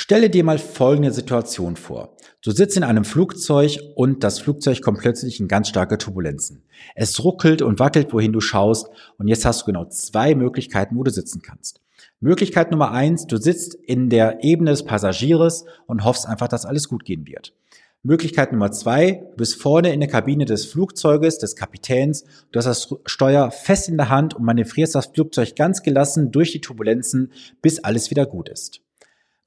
Stelle 0.00 0.30
dir 0.30 0.44
mal 0.44 0.60
folgende 0.60 1.10
Situation 1.10 1.74
vor. 1.74 2.16
Du 2.40 2.52
sitzt 2.52 2.76
in 2.76 2.84
einem 2.84 3.04
Flugzeug 3.04 3.80
und 3.96 4.22
das 4.22 4.38
Flugzeug 4.38 4.80
kommt 4.80 5.00
plötzlich 5.00 5.40
in 5.40 5.48
ganz 5.48 5.70
starke 5.70 5.98
Turbulenzen. 5.98 6.62
Es 6.94 7.24
ruckelt 7.24 7.62
und 7.62 7.80
wackelt, 7.80 8.12
wohin 8.12 8.32
du 8.32 8.40
schaust 8.40 8.86
und 9.18 9.26
jetzt 9.26 9.44
hast 9.44 9.62
du 9.62 9.66
genau 9.66 9.86
zwei 9.86 10.36
Möglichkeiten, 10.36 10.96
wo 10.96 11.02
du 11.02 11.10
sitzen 11.10 11.42
kannst. 11.42 11.80
Möglichkeit 12.20 12.70
Nummer 12.70 12.92
eins, 12.92 13.26
du 13.26 13.38
sitzt 13.38 13.74
in 13.74 14.08
der 14.08 14.44
Ebene 14.44 14.70
des 14.70 14.84
Passagiers 14.84 15.64
und 15.88 16.04
hoffst 16.04 16.28
einfach, 16.28 16.46
dass 16.46 16.64
alles 16.64 16.88
gut 16.88 17.04
gehen 17.04 17.26
wird. 17.26 17.52
Möglichkeit 18.04 18.52
Nummer 18.52 18.70
zwei, 18.70 19.24
du 19.32 19.36
bist 19.38 19.60
vorne 19.60 19.92
in 19.92 19.98
der 19.98 20.08
Kabine 20.08 20.44
des 20.44 20.66
Flugzeuges, 20.66 21.38
des 21.38 21.56
Kapitäns, 21.56 22.22
du 22.52 22.58
hast 22.60 22.66
das 22.66 22.94
Steuer 23.06 23.50
fest 23.50 23.88
in 23.88 23.96
der 23.96 24.10
Hand 24.10 24.34
und 24.34 24.44
manövrierst 24.44 24.94
das 24.94 25.06
Flugzeug 25.06 25.56
ganz 25.56 25.82
gelassen 25.82 26.30
durch 26.30 26.52
die 26.52 26.60
Turbulenzen, 26.60 27.32
bis 27.62 27.82
alles 27.82 28.10
wieder 28.12 28.26
gut 28.26 28.48
ist. 28.48 28.80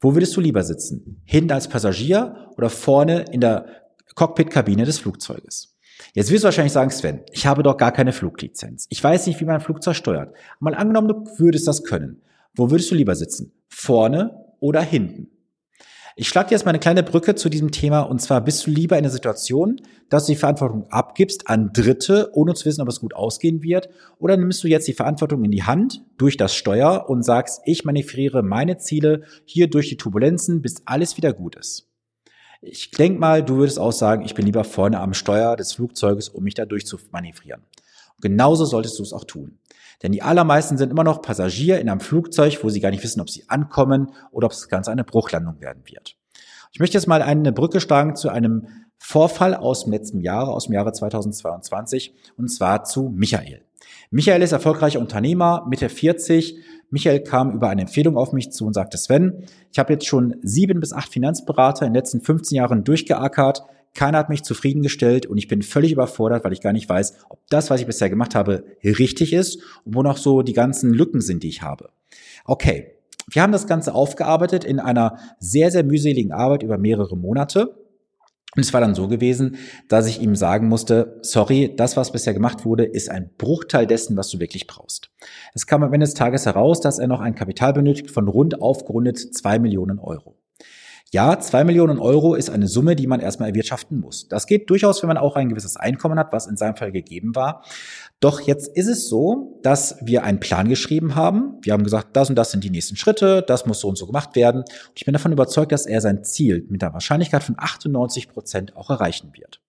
Wo 0.02 0.16
würdest 0.16 0.36
du 0.36 0.42
lieber 0.42 0.64
sitzen? 0.64 1.22
Hinten 1.26 1.52
als 1.52 1.70
Passagier 1.70 2.50
oder 2.58 2.70
vorne 2.70 3.26
in 3.32 3.40
der 3.40 3.68
Cockpit-Kabine 4.16 4.84
des 4.84 4.98
Flugzeuges? 4.98 5.78
Jetzt 6.14 6.32
wirst 6.32 6.44
du 6.44 6.46
wahrscheinlich 6.46 6.73
sagen, 6.73 6.90
Sven, 6.90 7.22
ich 7.32 7.46
habe 7.46 7.62
doch 7.62 7.78
gar 7.78 7.92
keine 7.92 8.12
Fluglizenz. 8.12 8.88
Ich 8.90 9.04
weiß 9.04 9.28
nicht, 9.28 9.40
wie 9.40 9.45
man 9.45 9.56
ein 9.56 9.62
Flugzeug 9.62 9.95
steuert. 9.95 10.36
Mal 10.59 10.73
angenommen, 10.73 11.08
du 11.08 11.40
würdest 11.40 11.68
das 11.68 11.84
können. 11.84 12.23
Wo 12.56 12.72
würdest 12.72 12.90
du 12.90 12.95
lieber 12.95 13.16
sitzen? 13.16 13.54
Vorne 13.70 14.44
oder 14.59 14.82
hinten? 14.82 15.30
Ich 16.18 16.28
schlage 16.28 16.50
dir 16.50 16.56
jetzt 16.56 16.66
mal 16.66 16.72
eine 16.72 16.80
kleine 16.80 17.04
Brücke 17.04 17.36
zu 17.36 17.48
diesem 17.48 17.72
Thema 17.72 18.02
und 18.02 18.22
zwar 18.22 18.42
bist 18.42 18.68
du 18.68 18.72
lieber 18.72 18.98
in 18.98 19.04
der 19.04 19.12
Situation, 19.12 19.80
dass 20.10 20.26
du 20.26 20.34
die 20.34 20.38
Verantwortung 20.38 20.86
abgibst 20.90 21.48
an 21.48 21.72
Dritte, 21.72 22.32
ohne 22.34 22.54
zu 22.54 22.66
wissen, 22.66 22.82
ob 22.82 22.90
es 22.90 23.00
gut 23.00 23.16
ausgehen 23.16 23.64
wird, 23.64 23.90
oder 24.20 24.36
nimmst 24.36 24.62
du 24.64 24.68
jetzt 24.68 24.90
die 24.90 24.94
Verantwortung 24.94 25.46
in 25.46 25.52
die 25.52 25.64
Hand 25.64 26.04
durch 26.18 26.36
das 26.36 26.54
Steuer 26.54 27.06
und 27.10 27.24
sagst, 27.24 27.62
ich 27.66 27.86
manövriere 27.86 28.44
meine 28.44 28.78
Ziele 28.78 29.24
hier 29.46 29.70
durch 29.70 29.88
die 29.88 29.96
Turbulenzen, 29.96 30.62
bis 30.62 30.82
alles 30.86 31.16
wieder 31.16 31.32
gut 31.32 31.56
ist. 31.56 31.88
Ich 32.62 32.92
denke 32.92 33.20
mal, 33.20 33.42
du 33.42 33.56
würdest 33.56 33.80
auch 33.80 33.94
sagen, 33.94 34.25
ich 34.25 34.36
bin 34.36 34.46
lieber 34.46 34.66
vorne 34.66 35.00
am 35.00 35.14
Steuer 35.14 35.56
des 35.56 35.73
Flugzeuges, 35.73 36.28
um 36.28 36.44
mich 36.44 36.56
da 36.56 36.66
durchzumanövrieren. 36.66 37.64
Genauso 38.20 38.66
solltest 38.66 39.00
du 39.00 39.03
es 39.03 39.14
auch 39.14 39.23
tun. 39.23 39.58
Denn 40.03 40.11
die 40.11 40.21
allermeisten 40.21 40.77
sind 40.77 40.91
immer 40.91 41.03
noch 41.03 41.21
Passagier 41.21 41.80
in 41.80 41.89
einem 41.89 41.99
Flugzeug, 41.99 42.63
wo 42.63 42.69
sie 42.69 42.80
gar 42.80 42.91
nicht 42.91 43.03
wissen, 43.03 43.21
ob 43.21 43.30
sie 43.30 43.44
ankommen 43.47 44.11
oder 44.31 44.47
ob 44.47 44.52
es 44.52 44.67
ganz 44.67 44.88
eine 44.88 45.03
Bruchlandung 45.03 45.61
werden 45.61 45.83
wird. 45.85 46.16
Ich 46.71 46.80
möchte 46.80 46.97
jetzt 46.97 47.07
mal 47.07 47.21
eine 47.21 47.52
Brücke 47.52 47.81
schlagen 47.81 48.16
zu 48.16 48.29
einem 48.29 48.67
Vorfall 48.97 49.55
aus 49.55 49.83
dem 49.83 49.94
letzten 49.94 50.22
Jahr, 50.22 50.47
aus 50.47 50.66
dem 50.66 50.73
Jahre 50.73 50.94
2022, 50.94 52.13
und 52.38 52.49
zwar 52.49 52.83
zu 52.83 53.11
Michael. 53.13 53.63
Michael 54.09 54.41
ist 54.41 54.52
erfolgreicher 54.52 54.99
Unternehmer, 54.99 55.66
Mitte 55.69 55.89
40. 55.89 56.57
Michael 56.89 57.23
kam 57.23 57.52
über 57.52 57.69
eine 57.69 57.81
Empfehlung 57.81 58.17
auf 58.17 58.31
mich 58.31 58.52
zu 58.52 58.66
und 58.66 58.73
sagte, 58.73 58.97
Sven, 58.97 59.45
ich 59.72 59.79
habe 59.79 59.94
jetzt 59.94 60.05
schon 60.05 60.35
sieben 60.44 60.79
bis 60.79 60.94
acht 60.94 61.11
Finanzberater 61.11 61.85
in 61.85 61.94
den 61.94 61.99
letzten 61.99 62.22
15 62.22 62.57
Jahren 62.57 62.83
durchgeackert. 62.83 63.63
Keiner 63.94 64.20
hat 64.20 64.30
mich 64.30 64.44
zufriedengestellt 64.44 65.25
und 65.25 65.38
ich 65.38 65.47
bin 65.47 65.61
völlig 65.61 65.92
überfordert, 65.92 66.44
weil 66.45 66.53
ich 66.53 66.61
gar 66.61 66.73
nicht 66.73 66.88
weiß, 66.88 67.25
ob 67.30 67.39
das, 67.50 67.70
was 67.70 67.81
ich 67.81 67.88
bisher 67.88 68.09
gemacht 68.09 68.36
habe, 68.36 68.64
richtig 68.84 69.34
ist 69.34 69.58
und 69.84 69.95
wo 69.95 70.03
noch 70.03 70.17
so 70.17 70.42
die 70.42 70.53
ganzen 70.53 70.94
Lücken 70.94 71.22
sind, 71.22 71.44
die 71.44 71.50
ich 71.50 71.61
habe. 71.61 71.89
Okay, 72.45 72.95
wir 73.30 73.42
haben 73.42 73.52
das 73.52 73.67
Ganze 73.67 73.94
aufgearbeitet 73.94 74.64
in 74.64 74.80
einer 74.80 75.17
sehr, 75.39 75.72
sehr 75.72 75.84
mühseligen 75.84 76.31
Arbeit 76.31 76.64
über 76.64 76.78
mehrere 76.78 77.17
Monate. 77.17 77.75
Und 78.56 78.64
es 78.64 78.73
war 78.73 78.81
dann 78.81 78.95
so 78.95 79.08
gewesen, 79.08 79.56
dass 79.88 80.08
ich 80.08 80.22
ihm 80.22 80.36
sagen 80.36 80.67
musste, 80.67 81.19
sorry, 81.22 81.73
das, 81.78 81.95
was 81.95 82.12
bisher 82.12 82.34
gemacht 82.34 82.66
wurde, 82.66 82.84
ist 82.84 83.09
ein 83.09 83.30
Bruchteil 83.38 83.88
dessen, 83.88 84.17
was 84.17 84.30
du 84.30 84.39
wirklich 84.39 84.67
brauchst. 84.67 85.09
Es 85.53 85.67
kam 85.67 85.84
am 85.84 85.94
Ende 85.94 86.06
des 86.06 86.16
Tages 86.16 86.45
heraus, 86.45 86.81
dass 86.81 87.00
er 87.00 87.08
noch 87.08 87.22
ein 87.22 87.36
Kapital 87.36 87.72
benötigt 87.72 88.12
von 88.12 88.28
rund 88.28 88.62
aufgerundet 88.62 89.17
zwei 89.17 89.58
Millionen 89.58 90.00
Euro. 90.00 90.41
Ja, 91.14 91.38
zwei 91.40 91.66
Millionen 91.66 92.00
Euro 92.00 92.36
ist 92.36 92.50
eine 92.50 92.70
Summe, 92.70 92.95
die 92.95 93.06
man 93.06 93.20
erstmal 93.20 93.50
erwirtschaften 93.50 94.00
muss. 94.00 94.30
Das 94.30 94.48
geht 94.48 94.70
durchaus, 94.70 95.04
wenn 95.04 95.09
man 95.09 95.18
auch 95.18 95.36
ein 95.36 95.50
gewisses 95.50 95.76
Einkommen 95.76 96.18
hat, 96.18 96.31
was 96.31 96.48
in 96.48 96.56
seinem 96.56 96.78
Fall 96.78 96.94
gegeben 96.94 97.36
war. 97.36 97.66
Doch 98.22 98.40
jetzt 98.40 98.69
ist 98.78 98.88
es 98.88 99.09
so, 99.09 99.59
dass 99.62 99.97
wir 100.02 100.24
einen 100.24 100.40
Plan 100.40 100.69
geschrieben 100.69 101.16
haben. 101.16 101.58
Wir 101.63 101.74
haben 101.74 101.84
gesagt, 101.84 102.16
das 102.16 102.30
und 102.30 102.38
das 102.38 102.52
sind 102.52 102.63
die 102.63 102.69
nächsten 102.69 102.96
Schritte, 102.96 103.44
das 103.46 103.66
muss 103.66 103.81
so 103.81 103.90
und 103.90 103.97
so 103.97 104.08
gemacht 104.08 104.38
werden. 104.38 104.62
Und 104.62 104.94
ich 104.96 105.03
bin 105.03 105.12
davon 105.12 105.34
überzeugt, 105.34 105.74
dass 105.74 105.85
er 105.85 106.00
sein 106.00 106.24
Ziel 106.24 106.66
mit 106.69 106.81
der 106.81 106.94
Wahrscheinlichkeit 106.94 107.44
von 107.44 107.56
98 107.58 108.30
Prozent 108.30 108.78
auch 108.78 108.90
erreichen 108.90 109.31
wird. 109.34 109.60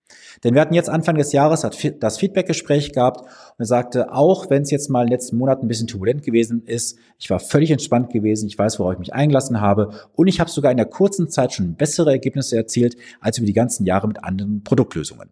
Denn 0.44 0.54
wir 0.54 0.60
hatten 0.60 0.74
jetzt 0.74 0.88
Anfang 0.88 1.16
des 1.16 1.32
Jahres 1.32 1.66
das 2.00 2.18
Feedbackgespräch 2.18 2.92
gehabt 2.92 3.20
und 3.20 3.28
er 3.58 3.66
sagte, 3.66 4.12
auch 4.12 4.50
wenn 4.50 4.62
es 4.62 4.70
jetzt 4.70 4.90
mal 4.90 5.02
in 5.02 5.06
den 5.06 5.12
letzten 5.12 5.36
Monaten 5.36 5.66
ein 5.66 5.68
bisschen 5.68 5.86
turbulent 5.86 6.22
gewesen 6.22 6.62
ist, 6.66 6.98
ich 7.18 7.30
war 7.30 7.38
völlig 7.38 7.70
entspannt 7.70 8.10
gewesen, 8.10 8.48
ich 8.48 8.58
weiß, 8.58 8.78
worauf 8.78 8.94
ich 8.94 8.98
mich 8.98 9.14
eingelassen 9.14 9.60
habe 9.60 9.90
und 10.14 10.26
ich 10.26 10.40
habe 10.40 10.50
sogar 10.50 10.70
in 10.70 10.76
der 10.76 10.86
kurzen 10.86 11.28
Zeit 11.28 11.52
schon 11.52 11.74
bessere 11.74 12.10
Ergebnisse 12.10 12.56
erzielt 12.56 12.96
als 13.20 13.38
über 13.38 13.46
die 13.46 13.52
ganzen 13.52 13.84
Jahre 13.84 14.08
mit 14.08 14.24
anderen 14.24 14.64
Produktlösungen. 14.64 15.30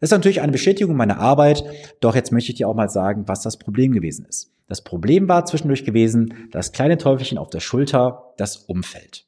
Das 0.00 0.08
ist 0.08 0.12
natürlich 0.12 0.40
eine 0.40 0.52
Bestätigung 0.52 0.96
meiner 0.96 1.18
Arbeit, 1.18 1.64
doch 2.00 2.14
jetzt 2.14 2.32
möchte 2.32 2.52
ich 2.52 2.58
dir 2.58 2.68
auch 2.68 2.74
mal 2.74 2.88
sagen, 2.88 3.24
was 3.26 3.42
das 3.42 3.56
Problem 3.56 3.92
gewesen 3.92 4.26
ist. 4.28 4.50
Das 4.68 4.82
Problem 4.82 5.28
war 5.28 5.44
zwischendurch 5.44 5.84
gewesen, 5.84 6.48
das 6.50 6.72
kleine 6.72 6.96
Teufelchen 6.96 7.36
auf 7.36 7.50
der 7.50 7.60
Schulter, 7.60 8.32
das 8.36 8.56
Umfeld. 8.56 9.26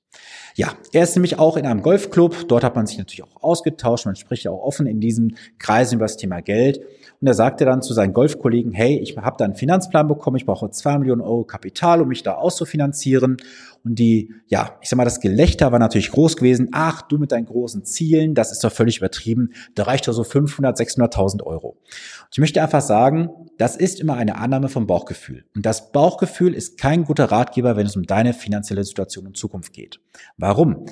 Ja, 0.57 0.75
er 0.93 1.03
ist 1.03 1.17
nämlich 1.17 1.41
auch 1.41 1.57
in 1.57 1.67
einem 1.67 1.83
Golfclub. 1.83 2.47
Dort 2.47 2.63
hat 2.63 2.77
man 2.77 2.87
sich 2.87 2.97
natürlich 2.97 3.25
auch 3.25 3.43
ausgetauscht. 3.43 4.07
Man 4.07 4.15
spricht 4.15 4.45
ja 4.45 4.53
auch 4.53 4.63
offen 4.63 4.87
in 4.87 5.01
diesen 5.01 5.37
Kreisen 5.59 5.97
über 5.97 6.05
das 6.05 6.17
Thema 6.17 6.41
Geld. 6.43 6.81
Und 7.21 7.27
er 7.27 7.35
sagte 7.35 7.65
dann 7.65 7.83
zu 7.83 7.93
seinen 7.93 8.13
Golfkollegen, 8.13 8.73
hey, 8.73 8.99
ich 8.99 9.17
habe 9.17 9.37
da 9.37 9.45
einen 9.45 9.57
Finanzplan 9.57 10.07
bekommen, 10.07 10.37
ich 10.37 10.47
brauche 10.47 10.71
zwei 10.71 10.97
Millionen 10.99 11.23
Euro 11.23 11.45
Kapital, 11.45 12.03
um 12.03 12.09
mich 12.09 12.23
da 12.23 12.35
auszufinanzieren. 12.35 13.39
Und 13.85 13.99
die, 13.99 14.33
ja, 14.47 14.79
ich 14.81 14.89
sag 14.89 14.97
mal, 14.97 15.05
das 15.05 15.21
Gelächter 15.21 15.73
war 15.73 15.79
natürlich 15.79 16.11
groß 16.11 16.37
gewesen. 16.37 16.69
Ach, 16.73 17.03
du 17.03 17.19
mit 17.19 17.33
deinen 17.33 17.45
großen 17.47 17.85
Zielen, 17.85 18.35
das 18.35 18.51
ist 18.51 18.65
doch 18.65 18.73
völlig 18.73 18.99
übertrieben. 18.99 19.53
Da 19.75 19.83
reicht 19.83 20.09
doch 20.09 20.13
so 20.13 20.25
500, 20.25 20.79
600.000 20.79 21.43
Euro. 21.43 21.69
Und 21.69 22.29
ich 22.31 22.39
möchte 22.39 22.63
einfach 22.63 22.81
sagen, 22.81 23.31
das 23.59 23.77
ist 23.77 24.01
immer 24.01 24.15
eine 24.15 24.37
Annahme 24.37 24.69
vom 24.69 24.87
Bauchgefühl. 24.87 25.45
Und 25.55 25.67
das 25.67 25.93
Bauchgefühl 25.93 26.55
ist 26.55 26.79
kein 26.79 27.05
guter 27.05 27.27
Ratgeber, 27.27 27.77
wenn 27.77 27.87
es 27.87 27.95
um 27.97 28.05
deine 28.05 28.33
finanzielle 28.33 28.85
Situation 28.85 29.27
in 29.27 29.35
Zukunft 29.35 29.73
geht. 29.73 30.01
Warum? 30.45 30.85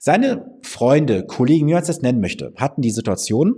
Seine 0.00 0.58
Freunde, 0.62 1.26
Kollegen, 1.26 1.68
wie 1.68 1.74
man 1.74 1.82
es 1.82 1.86
das 1.86 2.02
nennen 2.02 2.20
möchte, 2.20 2.52
hatten 2.56 2.82
die 2.82 2.90
Situation, 2.90 3.54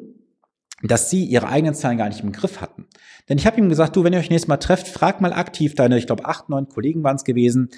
dass 0.83 1.09
sie 1.09 1.25
ihre 1.25 1.49
eigenen 1.49 1.73
Zahlen 1.73 1.97
gar 1.97 2.11
nicht 2.11 2.21
im 2.21 2.33
Griff 2.33 2.61
hatten. 2.61 2.85
Denn 3.31 3.39
ich 3.39 3.47
habe 3.47 3.57
ihm 3.57 3.71
gesagt, 3.71 3.97
du, 3.97 4.05
wenn 4.05 4.13
ihr 4.13 4.19
euch 4.19 4.29
nächstes 4.29 4.49
Mal 4.49 4.59
trefft, 4.59 4.89
frag 4.89 5.23
mal 5.23 5.33
aktiv 5.33 5.75
deine, 5.75 5.97
ich 5.97 6.05
glaube, 6.05 6.27
acht, 6.27 6.51
neun 6.51 6.69
Kollegen 6.69 7.03
waren 7.03 7.17
es 7.17 7.25
gewesen, 7.25 7.71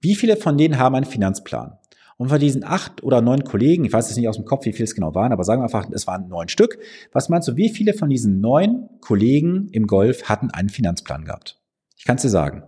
wie 0.00 0.16
viele 0.16 0.36
von 0.36 0.58
denen 0.58 0.78
haben 0.78 0.96
einen 0.96 1.06
Finanzplan? 1.06 1.78
Und 2.16 2.28
von 2.28 2.40
diesen 2.40 2.64
acht 2.64 3.04
oder 3.04 3.20
neun 3.20 3.44
Kollegen, 3.44 3.84
ich 3.84 3.92
weiß 3.92 4.08
jetzt 4.08 4.16
nicht 4.16 4.28
aus 4.28 4.36
dem 4.36 4.44
Kopf, 4.44 4.66
wie 4.66 4.72
viele 4.72 4.84
es 4.84 4.96
genau 4.96 5.14
waren, 5.14 5.32
aber 5.32 5.44
sagen 5.44 5.60
wir 5.60 5.66
einfach, 5.66 5.88
es 5.92 6.08
waren 6.08 6.26
neun 6.26 6.48
Stück. 6.48 6.80
Was 7.12 7.28
meinst 7.28 7.46
du, 7.46 7.54
wie 7.54 7.68
viele 7.68 7.94
von 7.94 8.10
diesen 8.10 8.40
neun 8.40 8.88
Kollegen 9.00 9.68
im 9.70 9.86
Golf 9.86 10.24
hatten 10.24 10.50
einen 10.50 10.70
Finanzplan 10.70 11.24
gehabt? 11.24 11.60
Ich 11.96 12.04
kann 12.04 12.16
es 12.16 12.22
dir 12.22 12.30
sagen. 12.30 12.64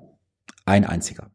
Ein 0.65 0.85
einziger. 0.85 1.33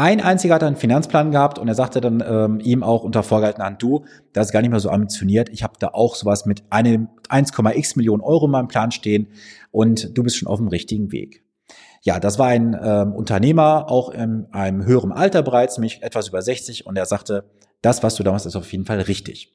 Ein 0.00 0.22
einziger 0.22 0.54
hat 0.54 0.62
einen 0.62 0.76
Finanzplan 0.76 1.30
gehabt 1.30 1.58
und 1.58 1.68
er 1.68 1.74
sagte 1.74 2.00
dann 2.00 2.24
ähm, 2.26 2.58
ihm 2.60 2.82
auch 2.82 3.04
unter 3.04 3.22
vorgehaltener 3.22 3.66
Hand, 3.66 3.82
du, 3.82 4.06
das 4.32 4.46
ist 4.46 4.52
gar 4.52 4.62
nicht 4.62 4.70
mehr 4.70 4.80
so 4.80 4.88
ambitioniert. 4.88 5.50
Ich 5.50 5.62
habe 5.62 5.74
da 5.78 5.88
auch 5.88 6.14
sowas 6.14 6.46
mit 6.46 6.62
einem 6.70 7.08
1,x 7.28 7.96
Millionen 7.96 8.22
Euro 8.22 8.46
in 8.46 8.50
meinem 8.50 8.68
Plan 8.68 8.92
stehen 8.92 9.28
und 9.70 10.16
du 10.16 10.22
bist 10.22 10.38
schon 10.38 10.48
auf 10.48 10.56
dem 10.56 10.68
richtigen 10.68 11.12
Weg. 11.12 11.44
Ja, 12.00 12.18
das 12.18 12.38
war 12.38 12.46
ein 12.46 12.74
ähm, 12.82 13.12
Unternehmer, 13.12 13.90
auch 13.90 14.08
in 14.08 14.46
einem 14.52 14.86
höheren 14.86 15.12
Alter 15.12 15.42
bereits, 15.42 15.76
nämlich 15.76 16.02
etwas 16.02 16.28
über 16.28 16.40
60, 16.40 16.86
und 16.86 16.96
er 16.96 17.04
sagte, 17.04 17.50
das, 17.82 18.02
was 18.02 18.14
du 18.14 18.22
damals 18.22 18.46
ist 18.46 18.56
auf 18.56 18.72
jeden 18.72 18.86
Fall 18.86 19.02
richtig. 19.02 19.54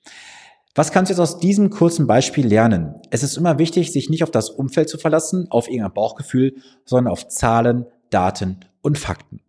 Was 0.76 0.92
kannst 0.92 1.10
du 1.10 1.14
jetzt 1.14 1.22
aus 1.22 1.40
diesem 1.40 1.72
kurzen 1.72 2.06
Beispiel 2.06 2.46
lernen? 2.46 2.94
Es 3.10 3.24
ist 3.24 3.36
immer 3.36 3.58
wichtig, 3.58 3.92
sich 3.92 4.12
nicht 4.12 4.22
auf 4.22 4.30
das 4.30 4.52
Umfeld 4.52 4.90
zu 4.90 5.00
verlassen, 5.00 5.48
auf 5.50 5.68
irgendein 5.68 5.94
Bauchgefühl, 5.94 6.54
sondern 6.86 7.12
auf 7.12 7.28
Zahlen, 7.30 7.88
Daten 8.12 8.60
und 8.84 9.00
Fakten. 9.00 9.42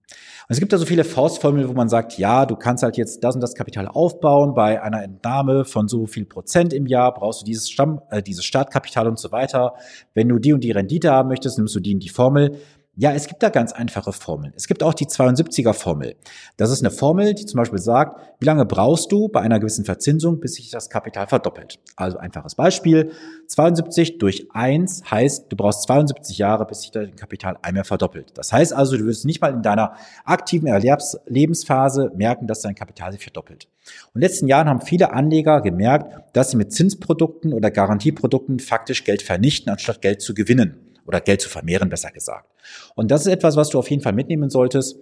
Und 0.48 0.52
es 0.52 0.60
gibt 0.60 0.72
da 0.72 0.78
so 0.78 0.86
viele 0.86 1.02
Faustformeln, 1.02 1.68
wo 1.68 1.72
man 1.72 1.88
sagt, 1.88 2.18
ja, 2.18 2.46
du 2.46 2.54
kannst 2.54 2.84
halt 2.84 2.96
jetzt 2.96 3.24
das 3.24 3.34
und 3.34 3.40
das 3.40 3.56
Kapital 3.56 3.88
aufbauen. 3.88 4.54
Bei 4.54 4.80
einer 4.80 5.02
Entnahme 5.02 5.64
von 5.64 5.88
so 5.88 6.06
viel 6.06 6.24
Prozent 6.24 6.72
im 6.72 6.86
Jahr 6.86 7.12
brauchst 7.12 7.40
du 7.40 7.44
dieses 7.44 7.68
Stamm, 7.68 8.00
äh, 8.10 8.22
dieses 8.22 8.44
Startkapital 8.44 9.08
und 9.08 9.18
so 9.18 9.32
weiter. 9.32 9.74
Wenn 10.14 10.28
du 10.28 10.38
die 10.38 10.52
und 10.52 10.62
die 10.62 10.70
Rendite 10.70 11.10
haben 11.10 11.30
möchtest, 11.30 11.58
nimmst 11.58 11.74
du 11.74 11.80
die 11.80 11.94
und 11.94 12.00
die 12.04 12.10
Formel. 12.10 12.60
Ja, 12.98 13.12
es 13.12 13.26
gibt 13.26 13.42
da 13.42 13.50
ganz 13.50 13.74
einfache 13.74 14.10
Formeln. 14.10 14.54
Es 14.56 14.66
gibt 14.66 14.82
auch 14.82 14.94
die 14.94 15.04
72er 15.04 15.74
Formel. 15.74 16.16
Das 16.56 16.70
ist 16.70 16.80
eine 16.82 16.90
Formel, 16.90 17.34
die 17.34 17.44
zum 17.44 17.58
Beispiel 17.58 17.78
sagt, 17.78 18.18
wie 18.40 18.46
lange 18.46 18.64
brauchst 18.64 19.12
du 19.12 19.28
bei 19.28 19.42
einer 19.42 19.60
gewissen 19.60 19.84
Verzinsung, 19.84 20.40
bis 20.40 20.54
sich 20.54 20.70
das 20.70 20.88
Kapital 20.88 21.26
verdoppelt. 21.26 21.78
Also 21.96 22.16
einfaches 22.16 22.54
Beispiel. 22.54 23.12
72 23.48 24.16
durch 24.16 24.48
1 24.54 25.10
heißt, 25.10 25.52
du 25.52 25.56
brauchst 25.56 25.82
72 25.82 26.38
Jahre, 26.38 26.64
bis 26.64 26.80
sich 26.80 26.90
dein 26.90 27.14
Kapital 27.16 27.58
einmal 27.60 27.84
verdoppelt. 27.84 28.32
Das 28.32 28.50
heißt 28.50 28.72
also, 28.72 28.96
du 28.96 29.04
wirst 29.04 29.26
nicht 29.26 29.42
mal 29.42 29.52
in 29.52 29.60
deiner 29.60 29.92
aktiven 30.24 30.66
Erwerbslebensphase 30.66 32.12
merken, 32.16 32.46
dass 32.46 32.62
dein 32.62 32.74
Kapital 32.74 33.12
sich 33.12 33.22
verdoppelt. 33.22 33.68
Und 34.14 34.14
in 34.14 34.20
den 34.22 34.30
letzten 34.30 34.48
Jahren 34.48 34.70
haben 34.70 34.80
viele 34.80 35.12
Anleger 35.12 35.60
gemerkt, 35.60 36.34
dass 36.34 36.50
sie 36.50 36.56
mit 36.56 36.72
Zinsprodukten 36.72 37.52
oder 37.52 37.70
Garantieprodukten 37.70 38.58
faktisch 38.58 39.04
Geld 39.04 39.20
vernichten, 39.20 39.70
anstatt 39.70 40.00
Geld 40.00 40.22
zu 40.22 40.32
gewinnen 40.32 40.95
oder 41.06 41.20
Geld 41.20 41.40
zu 41.40 41.48
vermehren, 41.48 41.88
besser 41.88 42.10
gesagt. 42.10 42.50
Und 42.94 43.10
das 43.10 43.22
ist 43.22 43.32
etwas, 43.32 43.56
was 43.56 43.68
du 43.70 43.78
auf 43.78 43.90
jeden 43.90 44.02
Fall 44.02 44.12
mitnehmen 44.12 44.50
solltest. 44.50 44.98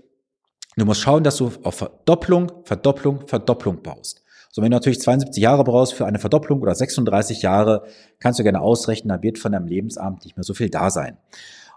Du 0.77 0.85
musst 0.85 1.01
schauen, 1.01 1.23
dass 1.23 1.37
du 1.37 1.53
auf 1.63 1.75
Verdopplung, 1.75 2.51
Verdopplung, 2.65 3.27
Verdopplung 3.27 3.83
baust. 3.83 4.25
So, 4.51 4.63
wenn 4.63 4.71
du 4.71 4.77
natürlich 4.77 5.01
72 5.01 5.43
Jahre 5.43 5.65
brauchst 5.65 5.95
für 5.95 6.07
eine 6.07 6.19
Verdopplung 6.19 6.61
oder 6.61 6.75
36 6.75 7.43
Jahre, 7.43 7.85
kannst 8.21 8.39
du 8.39 8.45
gerne 8.45 8.61
ausrechnen, 8.61 9.09
da 9.09 9.23
wird 9.23 9.39
von 9.39 9.53
deinem 9.53 9.67
Lebensabend 9.67 10.25
nicht 10.25 10.37
mehr 10.37 10.45
so 10.45 10.55
viel 10.55 10.71
da 10.71 10.91
sein. 10.91 11.19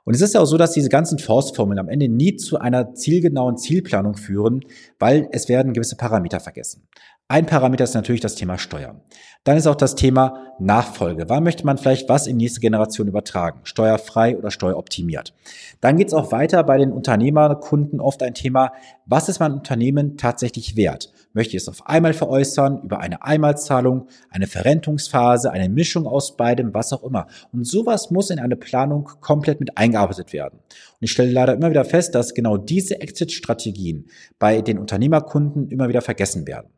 Und 0.04 0.14
es 0.14 0.22
ist 0.22 0.36
ja 0.36 0.42
auch 0.42 0.46
so, 0.46 0.58
dass 0.58 0.72
diese 0.72 0.88
ganzen 0.88 1.20
Forstformeln 1.20 1.80
am 1.80 1.90
Ende 1.90 2.08
nie 2.08 2.36
zu 2.36 2.60
einer 2.60 2.94
zielgenauen 2.94 3.58
Zielplanung 3.58 4.16
führen, 4.16 4.62
weil 5.00 5.28
es 5.32 5.50
werden 5.50 5.74
gewisse 5.74 5.98
Parameter 5.98 6.40
vergessen. 6.40 6.88
Ein 7.30 7.46
Parameter 7.46 7.84
ist 7.84 7.94
natürlich 7.94 8.22
das 8.22 8.36
Thema 8.36 8.58
Steuern. 8.58 9.02
Dann 9.44 9.58
ist 9.58 9.68
auch 9.68 9.76
das 9.76 9.96
Thema 9.96 10.56
Nachfolge. 10.60 11.26
Wann 11.28 11.44
möchte 11.44 11.66
man 11.66 11.78
vielleicht 11.78 12.08
was 12.08 12.26
in 12.26 12.40
die 12.40 12.46
nächste 12.46 12.62
Generation 12.62 13.10
übertragen? 13.10 13.60
Steuerfrei 13.64 14.38
oder 14.38 14.50
steueroptimiert? 14.50 15.34
Dann 15.82 15.98
geht 15.98 16.08
es 16.08 16.14
auch 16.14 16.32
weiter 16.32 16.64
bei 16.64 16.78
den 16.78 16.94
Unternehmerkunden 16.94 18.00
oft 18.00 18.24
ein 18.24 18.34
Thema, 18.34 18.72
was 19.06 19.28
ist 19.28 19.42
mein 19.42 19.52
Unternehmen 19.52 20.16
tatsächlich 20.16 20.78
wert? 20.78 21.12
Möchte 21.34 21.58
ich 21.58 21.64
es 21.64 21.68
auf 21.68 21.86
einmal 21.86 22.14
veräußern, 22.14 22.84
über 22.84 23.02
eine 23.02 23.22
Einmalzahlung, 23.24 24.08
eine 24.30 24.48
Verrentungsphase, 24.48 25.52
eine 25.52 25.68
Mischung 25.68 26.08
aus 26.08 26.38
beidem, 26.38 26.74
was 26.74 26.94
auch 26.94 27.04
immer. 27.04 27.28
Und 27.52 27.68
sowas 27.68 28.10
muss 28.10 28.30
in 28.30 28.40
eine 28.40 28.56
Planung 28.56 29.10
komplett 29.20 29.60
mit 29.60 29.78
eingearbeitet 29.78 30.32
werden. 30.32 30.60
Und 30.60 31.02
ich 31.02 31.12
stelle 31.12 31.32
leider 31.32 31.56
immer 31.56 31.72
wieder 31.72 31.84
fest, 31.84 32.16
dass 32.16 32.34
genau 32.34 32.56
diese 32.56 33.02
Exit-Strategien 33.02 34.08
bei 34.40 34.62
den 34.62 34.80
Unternehmerkunden 34.80 35.68
immer 35.68 35.90
wieder 35.90 36.02
vergessen 36.02 36.48
werden. 36.48 36.70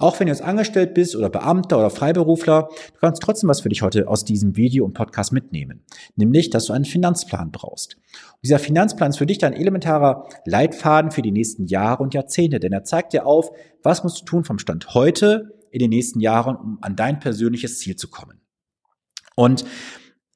Auch 0.00 0.18
wenn 0.18 0.28
du 0.28 0.32
jetzt 0.32 0.42
angestellt 0.42 0.94
bist 0.94 1.14
oder 1.14 1.28
Beamter 1.28 1.76
oder 1.78 1.90
Freiberufler, 1.90 2.70
du 2.70 3.00
kannst 3.00 3.22
trotzdem 3.22 3.50
was 3.50 3.60
für 3.60 3.68
dich 3.68 3.82
heute 3.82 4.08
aus 4.08 4.24
diesem 4.24 4.56
Video 4.56 4.86
und 4.86 4.94
Podcast 4.94 5.30
mitnehmen. 5.30 5.84
Nämlich, 6.16 6.48
dass 6.48 6.64
du 6.64 6.72
einen 6.72 6.86
Finanzplan 6.86 7.50
brauchst. 7.50 7.96
Und 7.96 8.38
dieser 8.42 8.58
Finanzplan 8.58 9.10
ist 9.10 9.18
für 9.18 9.26
dich 9.26 9.36
dein 9.36 9.52
elementarer 9.52 10.26
Leitfaden 10.46 11.10
für 11.10 11.20
die 11.20 11.32
nächsten 11.32 11.66
Jahre 11.66 12.02
und 12.02 12.14
Jahrzehnte, 12.14 12.60
denn 12.60 12.72
er 12.72 12.82
zeigt 12.82 13.12
dir 13.12 13.26
auf, 13.26 13.50
was 13.82 14.02
musst 14.02 14.22
du 14.22 14.24
tun 14.24 14.44
vom 14.44 14.58
Stand 14.58 14.94
heute 14.94 15.52
in 15.70 15.80
den 15.80 15.90
nächsten 15.90 16.20
Jahren, 16.20 16.56
um 16.56 16.78
an 16.80 16.96
dein 16.96 17.20
persönliches 17.20 17.78
Ziel 17.78 17.96
zu 17.96 18.08
kommen. 18.08 18.40
Und 19.36 19.66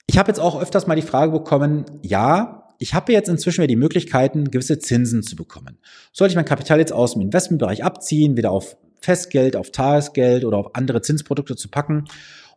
ich 0.06 0.18
habe 0.18 0.28
jetzt 0.28 0.40
auch 0.40 0.60
öfters 0.60 0.86
mal 0.86 0.94
die 0.94 1.00
Frage 1.00 1.32
bekommen, 1.32 1.86
ja, 2.02 2.68
ich 2.78 2.92
habe 2.92 3.14
jetzt 3.14 3.30
inzwischen 3.30 3.62
wieder 3.62 3.68
die 3.68 3.76
Möglichkeiten, 3.76 4.50
gewisse 4.50 4.78
Zinsen 4.78 5.22
zu 5.22 5.36
bekommen. 5.36 5.78
Sollte 6.12 6.32
ich 6.32 6.36
mein 6.36 6.44
Kapital 6.44 6.80
jetzt 6.80 6.92
aus 6.92 7.14
dem 7.14 7.22
Investmentbereich 7.22 7.82
abziehen, 7.82 8.36
wieder 8.36 8.50
auf 8.50 8.76
Festgeld, 9.04 9.56
auf 9.56 9.70
Tagesgeld 9.70 10.44
oder 10.44 10.58
auf 10.58 10.74
andere 10.74 11.02
Zinsprodukte 11.02 11.56
zu 11.56 11.68
packen. 11.68 12.04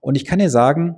Und 0.02 0.16
ich 0.16 0.26
kann 0.26 0.40
dir 0.40 0.50
sagen, 0.50 0.96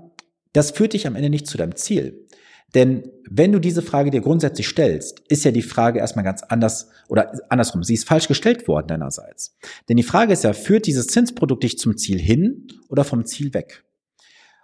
das 0.53 0.71
führt 0.71 0.93
dich 0.93 1.07
am 1.07 1.15
Ende 1.15 1.29
nicht 1.29 1.47
zu 1.47 1.57
deinem 1.57 1.75
Ziel. 1.75 2.27
Denn 2.75 3.11
wenn 3.27 3.51
du 3.51 3.59
diese 3.59 3.81
Frage 3.81 4.11
dir 4.11 4.21
grundsätzlich 4.21 4.67
stellst, 4.67 5.21
ist 5.27 5.43
ja 5.43 5.51
die 5.51 5.63
Frage 5.63 5.99
erstmal 5.99 6.25
ganz 6.25 6.43
anders 6.43 6.89
oder 7.07 7.33
andersrum. 7.49 7.83
Sie 7.83 7.95
ist 7.95 8.07
falsch 8.07 8.27
gestellt 8.27 8.67
worden 8.67 8.87
deinerseits. 8.87 9.57
Denn 9.87 9.97
die 9.97 10.03
Frage 10.03 10.33
ist 10.33 10.43
ja, 10.43 10.53
führt 10.53 10.85
dieses 10.85 11.07
Zinsprodukt 11.07 11.63
dich 11.63 11.79
zum 11.79 11.97
Ziel 11.97 12.19
hin 12.19 12.67
oder 12.87 13.03
vom 13.03 13.25
Ziel 13.25 13.53
weg? 13.53 13.85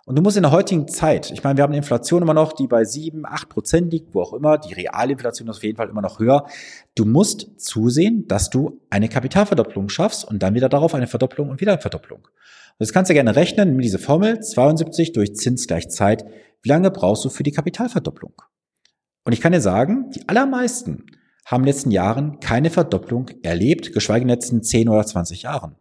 Und 0.08 0.16
du 0.16 0.22
musst 0.22 0.38
in 0.38 0.44
der 0.44 0.52
heutigen 0.52 0.88
Zeit, 0.88 1.32
ich 1.32 1.44
meine, 1.44 1.58
wir 1.58 1.64
haben 1.64 1.72
eine 1.72 1.80
Inflation 1.80 2.22
immer 2.22 2.36
noch, 2.36 2.54
die 2.54 2.68
bei 2.68 2.86
sieben, 2.86 3.26
acht 3.26 3.50
Prozent 3.50 3.92
liegt, 3.92 4.14
wo 4.14 4.22
auch 4.22 4.34
immer, 4.34 4.60
die 4.60 4.74
Realinflation 4.74 5.48
ist 5.48 5.58
auf 5.58 5.64
jeden 5.64 5.78
Fall 5.78 5.90
immer 5.90 6.04
noch 6.04 6.20
höher. 6.20 6.46
Du 6.94 7.06
musst 7.06 7.60
zusehen, 7.60 8.28
dass 8.28 8.52
du 8.52 8.82
eine 8.92 9.10
Kapitalverdopplung 9.10 9.90
schaffst 9.90 10.24
und 10.24 10.44
dann 10.44 10.54
wieder 10.54 10.70
darauf 10.70 10.94
eine 10.94 11.08
Verdopplung 11.08 11.50
und 11.50 11.60
wieder 11.60 11.72
eine 11.72 11.82
Verdopplung. 11.82 12.20
Und 12.20 12.78
das 12.78 12.94
kannst 12.94 13.10
du 13.10 13.16
gerne 13.16 13.36
rechnen, 13.36 13.76
mit 13.76 13.84
diese 13.84 13.98
Formel 13.98 14.40
72 14.42 15.12
durch 15.14 15.36
Zins 15.36 15.66
gleich 15.66 15.90
Zeit. 15.90 16.24
Wie 16.62 16.70
lange 16.70 16.92
brauchst 16.92 17.26
du 17.26 17.30
für 17.30 17.44
die 17.44 17.52
Kapitalverdopplung? 17.52 18.34
Und 19.24 19.34
ich 19.34 19.42
kann 19.42 19.54
dir 19.54 19.62
sagen, 19.62 20.12
die 20.12 20.30
allermeisten 20.30 21.08
haben 21.48 21.62
in 21.62 21.66
den 21.66 21.74
letzten 21.74 21.92
Jahren 21.92 22.40
keine 22.40 22.70
Verdopplung 22.70 23.32
erlebt, 23.42 23.92
geschweige 23.92 24.22
in 24.22 24.28
den 24.28 24.36
letzten 24.36 24.62
10 24.62 24.88
oder 24.88 25.04
20 25.04 25.42
Jahren. 25.42 25.78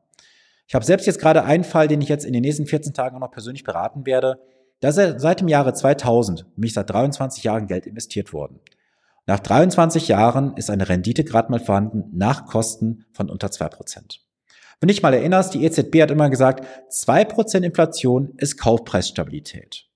Ich 0.67 0.75
habe 0.75 0.85
selbst 0.85 1.07
jetzt 1.07 1.21
gerade 1.21 1.45
einen 1.45 1.65
Fall, 1.65 1.89
den 1.89 2.01
ich 2.01 2.09
jetzt 2.09 2.25
in 2.25 2.33
den 2.33 2.43
nächsten 2.43 2.67
14 2.67 2.95
Tagen 2.95 3.17
auch 3.17 3.21
noch 3.21 3.31
persönlich 3.31 3.65
beraten 3.65 4.07
werde. 4.07 4.41
Da 4.81 4.89
ist 4.89 5.21
seit 5.21 5.41
dem 5.41 5.49
Jahre 5.49 5.73
2000, 5.73 6.47
nämlich 6.57 6.75
seit 6.75 6.91
23 6.91 7.45
Jahren 7.45 7.67
Geld 7.67 7.87
investiert 7.87 8.33
worden. 8.33 8.61
Nach 9.27 9.41
23 9.41 10.09
Jahren 10.09 10.57
ist 10.57 10.71
eine 10.71 10.89
Rendite 10.89 11.25
gerade 11.25 11.51
mal 11.51 11.61
vorhanden 11.61 12.05
nach 12.13 12.47
Kosten 12.47 13.07
von 13.13 13.31
unter 13.31 13.49
2%. 13.49 14.19
Wenn 14.81 14.89
dich 14.89 15.03
mal 15.03 15.15
erinnerst, 15.15 15.55
die 15.55 15.65
EZB 15.65 16.03
hat 16.03 16.11
immer 16.11 16.29
gesagt, 16.29 16.67
2% 16.91 17.63
Inflation 17.63 18.35
ist 18.37 18.59
Kaufpreisstabilität. 18.59 19.87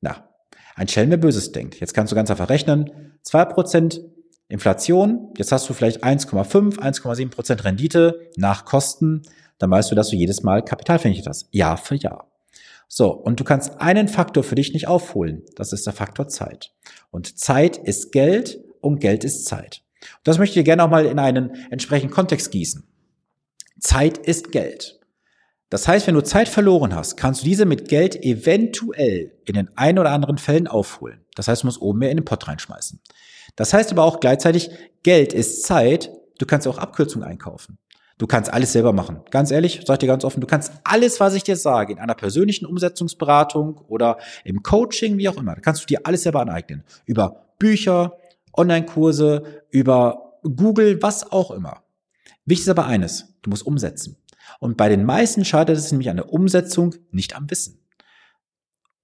Na, 0.00 0.28
ein 0.76 0.88
Schelm, 0.88 1.10
wer 1.10 1.16
Böses 1.16 1.52
denkt. 1.52 1.80
Jetzt 1.80 1.94
kannst 1.94 2.12
du 2.12 2.16
ganz 2.16 2.30
einfach 2.30 2.48
rechnen. 2.48 3.18
2% 3.24 4.00
Inflation, 4.48 5.32
jetzt 5.36 5.50
hast 5.50 5.68
du 5.68 5.74
vielleicht 5.74 6.04
1,5, 6.04 6.78
1,7% 6.78 7.64
Rendite 7.64 8.30
nach 8.36 8.64
Kosten 8.64 9.22
dann 9.58 9.70
weißt 9.70 9.90
du, 9.90 9.94
dass 9.94 10.10
du 10.10 10.16
jedes 10.16 10.42
Mal 10.42 10.64
Kapital 10.64 10.98
vernichtet 10.98 11.28
hast. 11.28 11.48
Jahr 11.52 11.76
für 11.76 11.94
Jahr. 11.94 12.30
So, 12.88 13.10
und 13.10 13.40
du 13.40 13.44
kannst 13.44 13.80
einen 13.80 14.08
Faktor 14.08 14.44
für 14.44 14.54
dich 14.54 14.72
nicht 14.72 14.86
aufholen. 14.86 15.42
Das 15.56 15.72
ist 15.72 15.86
der 15.86 15.92
Faktor 15.92 16.28
Zeit. 16.28 16.72
Und 17.10 17.38
Zeit 17.38 17.76
ist 17.76 18.12
Geld 18.12 18.60
und 18.80 19.00
Geld 19.00 19.24
ist 19.24 19.46
Zeit. 19.46 19.82
Und 20.00 20.28
das 20.28 20.38
möchte 20.38 20.58
ich 20.58 20.64
gerne 20.64 20.84
auch 20.84 20.90
mal 20.90 21.06
in 21.06 21.18
einen 21.18 21.54
entsprechenden 21.70 22.14
Kontext 22.14 22.50
gießen. 22.52 22.84
Zeit 23.80 24.18
ist 24.18 24.52
Geld. 24.52 25.00
Das 25.68 25.88
heißt, 25.88 26.06
wenn 26.06 26.14
du 26.14 26.22
Zeit 26.22 26.48
verloren 26.48 26.94
hast, 26.94 27.16
kannst 27.16 27.42
du 27.42 27.44
diese 27.44 27.64
mit 27.64 27.88
Geld 27.88 28.22
eventuell 28.24 29.32
in 29.44 29.54
den 29.54 29.76
ein 29.76 29.98
oder 29.98 30.10
anderen 30.10 30.38
Fällen 30.38 30.68
aufholen. 30.68 31.24
Das 31.34 31.48
heißt, 31.48 31.62
du 31.62 31.66
musst 31.66 31.82
oben 31.82 31.98
mehr 31.98 32.10
in 32.10 32.18
den 32.18 32.24
Pott 32.24 32.46
reinschmeißen. 32.46 33.00
Das 33.56 33.72
heißt 33.72 33.90
aber 33.90 34.04
auch 34.04 34.20
gleichzeitig, 34.20 34.70
Geld 35.02 35.32
ist 35.32 35.64
Zeit. 35.64 36.12
Du 36.38 36.46
kannst 36.46 36.68
auch 36.68 36.78
Abkürzungen 36.78 37.28
einkaufen. 37.28 37.78
Du 38.18 38.26
kannst 38.26 38.50
alles 38.52 38.72
selber 38.72 38.92
machen. 38.94 39.20
Ganz 39.30 39.50
ehrlich, 39.50 39.82
sag 39.84 39.98
dir 39.98 40.06
ganz 40.06 40.24
offen, 40.24 40.40
du 40.40 40.46
kannst 40.46 40.72
alles, 40.84 41.20
was 41.20 41.34
ich 41.34 41.42
dir 41.42 41.56
sage, 41.56 41.92
in 41.92 41.98
einer 41.98 42.14
persönlichen 42.14 42.64
Umsetzungsberatung 42.64 43.78
oder 43.88 44.16
im 44.44 44.62
Coaching, 44.62 45.18
wie 45.18 45.28
auch 45.28 45.36
immer, 45.36 45.54
kannst 45.56 45.82
du 45.82 45.86
dir 45.86 46.00
alles 46.04 46.22
selber 46.22 46.40
aneignen. 46.40 46.82
Über 47.04 47.44
Bücher, 47.58 48.16
Online-Kurse, 48.54 49.62
über 49.70 50.38
Google, 50.42 51.02
was 51.02 51.30
auch 51.30 51.50
immer. 51.50 51.82
Wichtig 52.46 52.66
ist 52.66 52.70
aber 52.70 52.86
eines, 52.86 53.34
du 53.42 53.50
musst 53.50 53.66
umsetzen. 53.66 54.16
Und 54.60 54.76
bei 54.76 54.88
den 54.88 55.04
meisten 55.04 55.44
scheitert 55.44 55.76
es 55.76 55.90
nämlich 55.90 56.08
an 56.08 56.16
der 56.16 56.32
Umsetzung, 56.32 56.94
nicht 57.10 57.36
am 57.36 57.50
Wissen. 57.50 57.80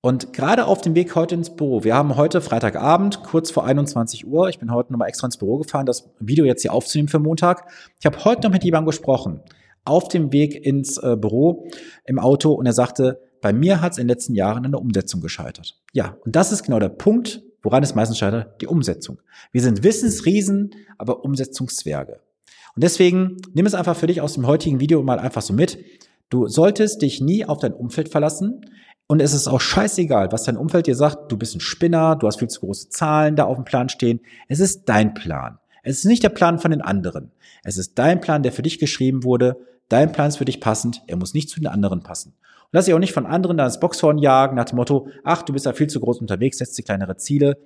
Und 0.04 0.32
gerade 0.32 0.66
auf 0.66 0.80
dem 0.80 0.96
Weg 0.96 1.14
heute 1.14 1.36
ins 1.36 1.54
Büro, 1.54 1.84
wir 1.84 1.94
haben 1.94 2.16
heute 2.16 2.40
Freitagabend, 2.40 3.22
kurz 3.22 3.52
vor 3.52 3.64
21 3.64 4.26
Uhr, 4.26 4.48
ich 4.48 4.58
bin 4.58 4.74
heute 4.74 4.92
nochmal 4.92 5.08
extra 5.08 5.28
ins 5.28 5.36
Büro 5.36 5.58
gefahren, 5.58 5.86
das 5.86 6.10
Video 6.18 6.44
jetzt 6.44 6.62
hier 6.62 6.72
aufzunehmen 6.72 7.06
für 7.06 7.20
Montag. 7.20 7.70
Ich 8.00 8.06
habe 8.06 8.24
heute 8.24 8.42
noch 8.42 8.50
mit 8.50 8.64
jemandem 8.64 8.86
gesprochen, 8.86 9.42
auf 9.84 10.08
dem 10.08 10.32
Weg 10.32 10.66
ins 10.66 10.98
äh, 10.98 11.16
Büro 11.16 11.68
im 12.04 12.18
Auto 12.18 12.50
und 12.50 12.66
er 12.66 12.72
sagte, 12.72 13.20
bei 13.40 13.52
mir 13.52 13.80
hat 13.80 13.92
es 13.92 13.98
in 13.98 14.08
den 14.08 14.08
letzten 14.08 14.34
Jahren 14.34 14.64
an 14.64 14.72
der 14.72 14.80
Umsetzung 14.80 15.20
gescheitert. 15.20 15.80
Ja, 15.92 16.16
und 16.24 16.34
das 16.34 16.50
ist 16.50 16.64
genau 16.64 16.80
der 16.80 16.88
Punkt, 16.88 17.40
woran 17.62 17.84
es 17.84 17.94
meistens 17.94 18.18
scheitert, 18.18 18.60
die 18.60 18.66
Umsetzung. 18.66 19.20
Wir 19.52 19.62
sind 19.62 19.84
Wissensriesen, 19.84 20.74
aber 20.98 21.24
Umsetzungszwerge. 21.24 22.18
Und 22.74 22.82
deswegen 22.82 23.36
nimm 23.54 23.66
es 23.66 23.74
einfach 23.74 23.94
für 23.94 24.08
dich 24.08 24.20
aus 24.20 24.34
dem 24.34 24.48
heutigen 24.48 24.80
Video 24.80 25.00
mal 25.04 25.20
einfach 25.20 25.42
so 25.42 25.54
mit. 25.54 25.78
Du 26.28 26.48
solltest 26.48 27.02
dich 27.02 27.20
nie 27.20 27.44
auf 27.44 27.58
dein 27.58 27.72
Umfeld 27.72 28.08
verlassen. 28.08 28.62
Und 29.12 29.20
es 29.20 29.34
ist 29.34 29.46
auch 29.46 29.60
scheißegal, 29.60 30.32
was 30.32 30.44
dein 30.44 30.56
Umfeld 30.56 30.86
dir 30.86 30.94
sagt. 30.94 31.30
Du 31.30 31.36
bist 31.36 31.54
ein 31.54 31.60
Spinner, 31.60 32.16
du 32.16 32.26
hast 32.26 32.38
viel 32.38 32.48
zu 32.48 32.60
große 32.60 32.88
Zahlen 32.88 33.36
da 33.36 33.44
auf 33.44 33.56
dem 33.56 33.66
Plan 33.66 33.90
stehen. 33.90 34.20
Es 34.48 34.58
ist 34.58 34.88
dein 34.88 35.12
Plan. 35.12 35.58
Es 35.82 35.98
ist 35.98 36.06
nicht 36.06 36.22
der 36.22 36.30
Plan 36.30 36.58
von 36.58 36.70
den 36.70 36.80
anderen. 36.80 37.30
Es 37.62 37.76
ist 37.76 37.98
dein 37.98 38.22
Plan, 38.22 38.42
der 38.42 38.52
für 38.52 38.62
dich 38.62 38.78
geschrieben 38.78 39.22
wurde. 39.22 39.58
Dein 39.90 40.12
Plan 40.12 40.28
ist 40.28 40.38
für 40.38 40.46
dich 40.46 40.62
passend. 40.62 41.02
Er 41.08 41.18
muss 41.18 41.34
nicht 41.34 41.50
zu 41.50 41.60
den 41.60 41.66
anderen 41.66 42.02
passen. 42.02 42.30
Und 42.30 42.68
lass 42.72 42.86
dich 42.86 42.94
auch 42.94 42.98
nicht 42.98 43.12
von 43.12 43.26
anderen 43.26 43.58
da 43.58 43.66
ins 43.66 43.80
Boxhorn 43.80 44.16
jagen 44.16 44.56
nach 44.56 44.64
dem 44.64 44.76
Motto, 44.76 45.08
ach, 45.24 45.42
du 45.42 45.52
bist 45.52 45.66
da 45.66 45.74
viel 45.74 45.88
zu 45.88 46.00
groß 46.00 46.22
unterwegs, 46.22 46.56
setz 46.56 46.72
dir 46.72 46.82
kleinere 46.82 47.18
Ziele. 47.18 47.58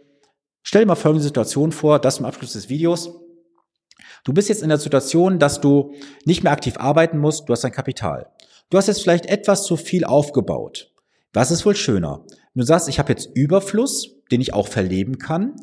Stell 0.65 0.83
dir 0.83 0.89
mal 0.89 0.97
folgende 0.97 1.23
Situation 1.23 1.71
vor, 1.71 2.01
das 2.01 2.17
zum 2.17 2.27
Abschluss 2.27 2.55
des 2.55 2.69
Videos. 2.69 3.21
Du 4.25 4.33
bist 4.33 4.49
jetzt 4.49 4.65
in 4.65 4.69
der 4.69 4.79
Situation, 4.79 5.39
dass 5.39 5.61
du 5.61 5.95
nicht 6.25 6.43
mehr 6.43 6.51
aktiv 6.51 6.75
arbeiten 6.77 7.19
musst, 7.19 7.49
du 7.49 7.53
hast 7.53 7.63
dein 7.63 7.71
Kapital. 7.71 8.33
Du 8.69 8.79
hast 8.79 8.89
jetzt 8.89 9.03
vielleicht 9.03 9.27
etwas 9.27 9.63
zu 9.63 9.77
viel 9.77 10.05
aufgebaut. 10.05 10.91
Was 11.37 11.51
ist 11.51 11.67
wohl 11.67 11.77
schöner? 11.77 12.25
Du 12.55 12.63
sagst, 12.63 12.89
ich 12.89 12.99
habe 12.99 13.13
jetzt 13.13 13.29
Überfluss, 13.37 14.23
den 14.33 14.41
ich 14.41 14.55
auch 14.55 14.69
verleben 14.69 15.19
kann, 15.19 15.57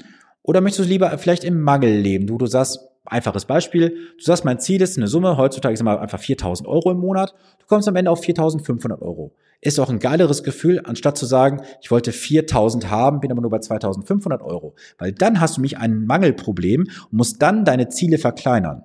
oder 0.43 0.61
möchtest 0.61 0.85
du 0.85 0.91
lieber 0.91 1.17
vielleicht 1.17 1.43
im 1.43 1.61
Mangel 1.61 1.97
leben? 1.97 2.27
Du, 2.27 2.37
du 2.37 2.45
sagst, 2.45 2.77
einfaches 3.05 3.45
Beispiel, 3.45 3.89
du 3.89 4.23
sagst, 4.23 4.45
mein 4.45 4.59
Ziel 4.59 4.83
ist 4.83 4.97
eine 4.97 5.07
Summe, 5.07 5.35
heutzutage 5.35 5.73
ist 5.73 5.79
immer 5.79 5.99
einfach 5.99 6.19
4000 6.19 6.69
Euro 6.69 6.91
im 6.91 6.99
Monat, 6.99 7.33
du 7.57 7.65
kommst 7.65 7.87
am 7.87 7.95
Ende 7.95 8.11
auf 8.11 8.21
4500 8.21 9.01
Euro. 9.01 9.33
Ist 9.61 9.79
doch 9.79 9.89
ein 9.89 9.97
geileres 9.97 10.43
Gefühl, 10.43 10.79
anstatt 10.83 11.17
zu 11.17 11.25
sagen, 11.25 11.63
ich 11.81 11.89
wollte 11.89 12.11
4000 12.11 12.91
haben, 12.91 13.19
bin 13.19 13.31
aber 13.31 13.41
nur 13.41 13.49
bei 13.49 13.57
2500 13.57 14.43
Euro. 14.43 14.75
Weil 14.99 15.11
dann 15.11 15.39
hast 15.39 15.57
du 15.57 15.61
mich 15.61 15.79
ein 15.79 16.05
Mangelproblem 16.05 16.81
und 16.83 17.13
musst 17.13 17.41
dann 17.41 17.65
deine 17.65 17.89
Ziele 17.89 18.19
verkleinern. 18.19 18.83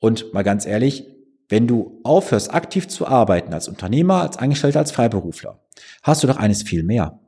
Und 0.00 0.32
mal 0.32 0.44
ganz 0.44 0.64
ehrlich, 0.64 1.17
wenn 1.48 1.66
du 1.66 2.00
aufhörst, 2.04 2.52
aktiv 2.52 2.88
zu 2.88 3.06
arbeiten 3.06 3.54
als 3.54 3.68
Unternehmer, 3.68 4.22
als 4.22 4.36
Angestellter, 4.36 4.80
als 4.80 4.92
Freiberufler, 4.92 5.60
hast 6.02 6.22
du 6.22 6.26
doch 6.26 6.36
eines 6.36 6.62
viel 6.62 6.82
mehr. 6.82 7.20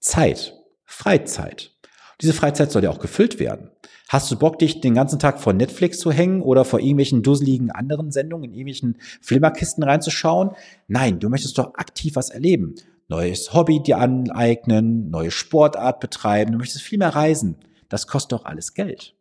Zeit. 0.00 0.54
Freizeit. 0.84 1.72
Diese 2.20 2.32
Freizeit 2.32 2.70
soll 2.70 2.84
ja 2.84 2.90
auch 2.90 3.00
gefüllt 3.00 3.40
werden. 3.40 3.70
Hast 4.08 4.30
du 4.30 4.38
Bock, 4.38 4.60
dich 4.60 4.80
den 4.80 4.94
ganzen 4.94 5.18
Tag 5.18 5.40
vor 5.40 5.52
Netflix 5.52 5.98
zu 5.98 6.12
hängen 6.12 6.40
oder 6.40 6.64
vor 6.64 6.78
irgendwelchen 6.78 7.24
dusseligen 7.24 7.72
anderen 7.72 8.12
Sendungen, 8.12 8.44
in 8.44 8.52
irgendwelchen 8.52 8.98
Flimmerkisten 9.20 9.82
reinzuschauen? 9.82 10.52
Nein, 10.86 11.18
du 11.18 11.28
möchtest 11.28 11.58
doch 11.58 11.74
aktiv 11.74 12.14
was 12.14 12.30
erleben. 12.30 12.76
Neues 13.08 13.52
Hobby 13.52 13.82
dir 13.82 13.98
aneignen, 13.98 15.10
neue 15.10 15.32
Sportart 15.32 15.98
betreiben, 15.98 16.52
du 16.52 16.58
möchtest 16.58 16.84
viel 16.84 16.98
mehr 16.98 17.14
reisen. 17.16 17.56
Das 17.88 18.06
kostet 18.06 18.32
doch 18.32 18.44
alles 18.44 18.74
Geld. 18.74 19.15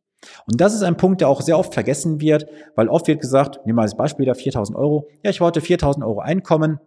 Und 0.48 0.60
das 0.60 0.74
ist 0.74 0.84
ein 0.84 0.98
Punkt, 0.98 1.22
der 1.22 1.30
auch 1.30 1.42
sehr 1.42 1.58
oft 1.58 1.74
vergessen 1.74 2.20
wird, 2.20 2.48
weil 2.76 2.88
oft 2.88 3.08
wird 3.08 3.22
gesagt, 3.22 3.66
nehmen 3.66 3.78
wir 3.78 3.84
als 3.84 3.96
Beispiel 3.96 4.26
da 4.26 4.34
4000 4.34 4.78
Euro. 4.78 5.08
Ja, 5.24 5.30
ich 5.30 5.42
wollte 5.42 5.62
4000 5.62 6.06
Euro 6.06 6.20
Einkommen 6.20 6.80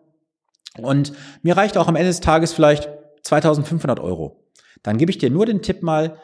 und 0.80 1.12
mir 1.42 1.56
reicht 1.56 1.76
auch 1.76 1.88
am 1.88 1.96
Ende 1.96 2.08
des 2.08 2.20
Tages 2.20 2.52
vielleicht 2.52 2.88
2500 3.22 4.00
Euro. 4.00 4.44
Dann 4.82 4.98
gebe 4.98 5.10
ich 5.10 5.18
dir 5.18 5.30
nur 5.30 5.46
den 5.46 5.62
Tipp 5.62 5.82
mal, 5.82 6.18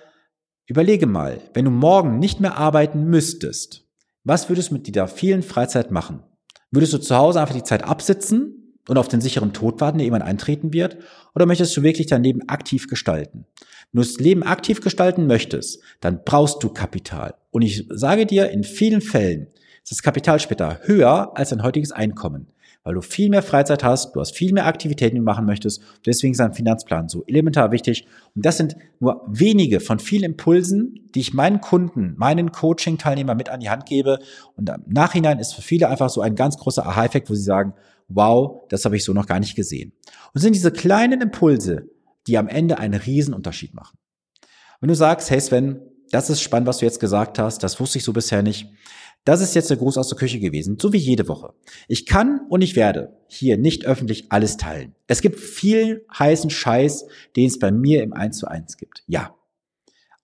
überlege 0.66 1.06
mal, 1.06 1.40
wenn 1.52 1.64
du 1.64 1.70
morgen 1.70 2.18
nicht 2.18 2.40
mehr 2.40 2.56
arbeiten 2.56 3.04
müsstest, 3.04 3.86
was 4.24 4.48
würdest 4.48 4.70
du 4.70 4.74
mit 4.74 4.86
dieser 4.86 5.06
vielen 5.06 5.42
Freizeit 5.42 5.90
machen? 5.90 6.22
Würdest 6.70 6.92
du 6.92 6.98
zu 6.98 7.16
Hause 7.16 7.40
einfach 7.40 7.54
die 7.54 7.62
Zeit 7.62 7.84
absitzen 7.84 8.63
und 8.88 8.98
auf 8.98 9.08
den 9.08 9.20
sicheren 9.20 9.52
Tod 9.52 9.80
warten, 9.80 9.98
der 9.98 10.06
irgendwann 10.06 10.28
eintreten 10.28 10.72
wird? 10.72 10.98
Oder 11.34 11.46
möchtest 11.46 11.76
du 11.76 11.82
wirklich 11.82 12.06
dein 12.06 12.24
Leben 12.24 12.48
aktiv 12.48 12.88
gestalten? 12.88 13.46
Wenn 13.92 14.02
du 14.02 14.08
das 14.08 14.18
Leben 14.18 14.42
aktiv 14.42 14.80
gestalten 14.80 15.26
möchtest, 15.26 15.80
dann 16.00 16.20
brauchst 16.24 16.62
du 16.62 16.68
Kapital. 16.68 17.34
Und 17.50 17.62
ich 17.62 17.86
sage 17.90 18.26
dir, 18.26 18.50
in 18.50 18.64
vielen 18.64 19.00
Fällen 19.00 19.48
ist 19.82 19.92
das 19.92 20.02
Kapital 20.02 20.40
später 20.40 20.80
höher 20.84 21.36
als 21.36 21.50
dein 21.50 21.62
heutiges 21.62 21.92
Einkommen 21.92 22.48
weil 22.84 22.94
du 22.94 23.00
viel 23.00 23.30
mehr 23.30 23.42
Freizeit 23.42 23.82
hast, 23.82 24.14
du 24.14 24.20
hast 24.20 24.36
viel 24.36 24.52
mehr 24.52 24.66
Aktivitäten, 24.66 25.14
die 25.14 25.20
du 25.20 25.24
machen 25.24 25.46
möchtest. 25.46 25.82
Deswegen 26.04 26.34
ist 26.34 26.40
ein 26.40 26.52
Finanzplan 26.52 27.08
so 27.08 27.24
elementar 27.26 27.72
wichtig. 27.72 28.06
Und 28.36 28.44
das 28.44 28.58
sind 28.58 28.76
nur 29.00 29.22
wenige 29.26 29.80
von 29.80 29.98
vielen 29.98 30.24
Impulsen, 30.24 31.08
die 31.14 31.20
ich 31.20 31.32
meinen 31.32 31.62
Kunden, 31.62 32.14
meinen 32.18 32.52
Coaching-Teilnehmern 32.52 33.38
mit 33.38 33.48
an 33.48 33.60
die 33.60 33.70
Hand 33.70 33.86
gebe. 33.86 34.18
Und 34.56 34.68
im 34.68 34.82
Nachhinein 34.86 35.38
ist 35.38 35.54
für 35.54 35.62
viele 35.62 35.88
einfach 35.88 36.10
so 36.10 36.20
ein 36.20 36.34
ganz 36.34 36.58
großer 36.58 36.84
Aha-Effekt, 36.86 37.30
wo 37.30 37.34
sie 37.34 37.42
sagen, 37.42 37.72
wow, 38.08 38.66
das 38.68 38.84
habe 38.84 38.96
ich 38.96 39.04
so 39.04 39.12
noch 39.12 39.26
gar 39.26 39.40
nicht 39.40 39.56
gesehen. 39.56 39.92
Und 40.32 40.40
sind 40.40 40.54
diese 40.54 40.70
kleinen 40.70 41.20
Impulse, 41.20 41.88
die 42.26 42.38
am 42.38 42.48
Ende 42.48 42.78
einen 42.78 43.00
Riesenunterschied 43.00 43.74
machen. 43.74 43.98
Wenn 44.80 44.88
du 44.88 44.94
sagst, 44.94 45.30
hey 45.30 45.40
Sven, 45.40 45.80
das 46.10 46.30
ist 46.30 46.40
spannend, 46.40 46.68
was 46.68 46.78
du 46.78 46.84
jetzt 46.84 47.00
gesagt 47.00 47.38
hast, 47.38 47.62
das 47.62 47.80
wusste 47.80 47.98
ich 47.98 48.04
so 48.04 48.12
bisher 48.12 48.42
nicht, 48.42 48.68
das 49.24 49.40
ist 49.40 49.54
jetzt 49.54 49.70
der 49.70 49.78
Gruß 49.78 49.96
aus 49.96 50.08
der 50.08 50.18
Küche 50.18 50.38
gewesen, 50.38 50.78
so 50.78 50.92
wie 50.92 50.98
jede 50.98 51.28
Woche. 51.28 51.54
Ich 51.88 52.04
kann 52.04 52.40
und 52.50 52.60
ich 52.60 52.76
werde 52.76 53.16
hier 53.26 53.56
nicht 53.56 53.86
öffentlich 53.86 54.30
alles 54.30 54.58
teilen. 54.58 54.94
Es 55.06 55.22
gibt 55.22 55.40
viel 55.40 56.04
heißen 56.16 56.50
Scheiß, 56.50 57.06
den 57.34 57.46
es 57.46 57.58
bei 57.58 57.72
mir 57.72 58.02
im 58.02 58.12
1 58.12 58.36
zu 58.36 58.46
1 58.46 58.76
gibt. 58.76 59.02
Ja. 59.06 59.34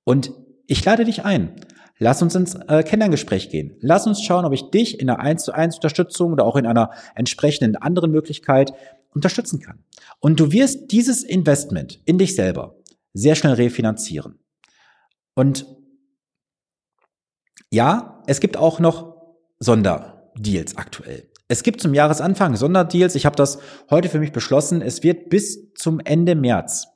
Und 0.04 0.32
ich 0.66 0.84
lade 0.84 1.06
dich 1.06 1.25
ein. 1.25 1.54
Lass 2.02 2.23
uns 2.23 2.35
ins 2.35 2.54
äh, 2.54 2.83
Kennenlerngespräch 2.83 3.50
gehen. 3.50 3.76
Lass 3.80 4.07
uns 4.07 4.23
schauen, 4.23 4.47
ob 4.47 4.54
ich 4.54 4.71
dich 4.71 4.99
in 5.00 5.11
einer 5.11 5.21
1 5.21 5.45
zu 5.45 5.52
1 5.52 5.76
Unterstützung 5.76 6.33
oder 6.33 6.47
auch 6.47 6.57
in 6.57 6.66
einer 6.66 6.90
entsprechenden 7.14 7.76
anderen 7.76 8.11
Möglichkeit 8.11 8.73
unterstützen 9.12 9.61
kann. 9.61 9.85
Und 10.19 10.40
du 10.40 10.50
wirst 10.50 10.92
dieses 10.92 11.23
Investment 11.23 12.00
in 12.07 12.16
dich 12.16 12.35
selber 12.35 12.75
sehr 13.12 13.35
schnell 13.35 13.52
refinanzieren. 13.52 14.38
Und 15.35 15.66
ja, 17.71 18.23
es 18.26 18.40
gibt 18.40 18.57
auch 18.57 18.80
noch 18.80 19.16
Sonderdeals 19.59 20.78
aktuell. 20.78 21.28
Es 21.49 21.62
gibt 21.62 21.83
zum 21.83 21.92
Jahresanfang 21.92 22.57
Sonderdeals. 22.57 23.14
Ich 23.14 23.26
habe 23.26 23.37
das 23.37 23.59
heute 23.90 24.09
für 24.09 24.21
mich 24.21 24.33
beschlossen. 24.33 24.80
Es 24.80 25.02
wird 25.02 25.28
bis 25.28 25.75
zum 25.75 26.00
Ende 26.00 26.35
März 26.35 26.88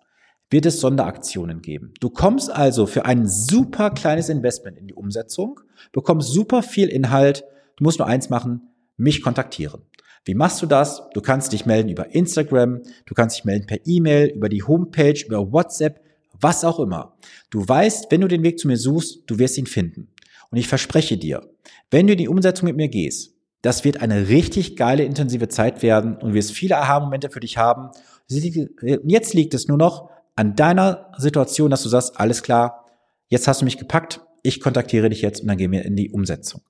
wird 0.54 0.66
es 0.66 0.78
Sonderaktionen 0.78 1.62
geben. 1.62 1.92
Du 1.98 2.10
kommst 2.10 2.48
also 2.48 2.86
für 2.86 3.04
ein 3.04 3.26
super 3.28 3.90
kleines 3.90 4.28
Investment 4.28 4.78
in 4.78 4.86
die 4.86 4.94
Umsetzung, 4.94 5.58
bekommst 5.90 6.28
super 6.28 6.62
viel 6.62 6.88
Inhalt. 6.88 7.42
Du 7.74 7.82
musst 7.82 7.98
nur 7.98 8.06
eins 8.06 8.30
machen, 8.30 8.62
mich 8.96 9.20
kontaktieren. 9.20 9.82
Wie 10.24 10.36
machst 10.36 10.62
du 10.62 10.66
das? 10.66 11.02
Du 11.12 11.20
kannst 11.20 11.52
dich 11.52 11.66
melden 11.66 11.88
über 11.88 12.14
Instagram, 12.14 12.82
du 13.04 13.14
kannst 13.14 13.36
dich 13.36 13.44
melden 13.44 13.66
per 13.66 13.80
E-Mail, 13.84 14.28
über 14.28 14.48
die 14.48 14.62
Homepage, 14.62 15.20
über 15.26 15.52
WhatsApp, 15.52 16.00
was 16.40 16.64
auch 16.64 16.78
immer. 16.78 17.16
Du 17.50 17.66
weißt, 17.66 18.12
wenn 18.12 18.20
du 18.20 18.28
den 18.28 18.44
Weg 18.44 18.60
zu 18.60 18.68
mir 18.68 18.76
suchst, 18.76 19.24
du 19.26 19.40
wirst 19.40 19.58
ihn 19.58 19.66
finden. 19.66 20.12
Und 20.52 20.58
ich 20.58 20.68
verspreche 20.68 21.18
dir, 21.18 21.50
wenn 21.90 22.06
du 22.06 22.12
in 22.12 22.18
die 22.20 22.28
Umsetzung 22.28 22.68
mit 22.68 22.76
mir 22.76 22.88
gehst, 22.88 23.34
das 23.62 23.84
wird 23.84 24.00
eine 24.00 24.28
richtig 24.28 24.76
geile, 24.76 25.02
intensive 25.02 25.48
Zeit 25.48 25.82
werden 25.82 26.16
und 26.16 26.32
wirst 26.32 26.52
viele 26.52 26.78
Aha-Momente 26.78 27.28
für 27.28 27.40
dich 27.40 27.58
haben. 27.58 27.90
Jetzt 28.28 29.34
liegt 29.34 29.54
es 29.54 29.66
nur 29.66 29.78
noch 29.78 30.13
an 30.36 30.56
deiner 30.56 31.12
Situation, 31.16 31.70
dass 31.70 31.82
du 31.82 31.88
sagst, 31.88 32.18
alles 32.18 32.42
klar, 32.42 32.86
jetzt 33.28 33.48
hast 33.48 33.60
du 33.60 33.64
mich 33.64 33.78
gepackt, 33.78 34.20
ich 34.42 34.60
kontaktiere 34.60 35.08
dich 35.08 35.22
jetzt 35.22 35.40
und 35.40 35.48
dann 35.48 35.56
gehen 35.56 35.72
wir 35.72 35.84
in 35.84 35.96
die 35.96 36.10
Umsetzung. 36.10 36.62